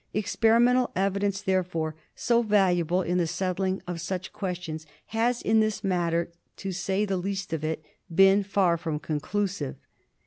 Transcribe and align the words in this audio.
Experimental 0.15 0.89
evi 0.95 1.19
dence 1.19 1.43
therefore, 1.43 1.93
so 2.15 2.41
valuable 2.41 3.03
in 3.03 3.19
the 3.19 3.27
settlement 3.27 3.83
of 3.85 4.01
such 4.01 4.33
questions, 4.33 4.87
has 5.05 5.43
in 5.43 5.59
this 5.59 5.83
matter, 5.83 6.31
to 6.57 6.71
say 6.71 7.05
the 7.05 7.17
least 7.17 7.53
of 7.53 7.63
it, 7.63 7.85
been 8.11 8.41
far 8.41 8.77
from 8.77 8.97
conclusive. 8.97 9.75